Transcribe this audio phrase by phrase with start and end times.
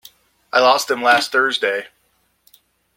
[0.51, 1.89] I lost them last Thursday.